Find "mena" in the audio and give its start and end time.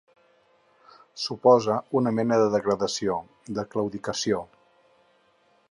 2.21-2.41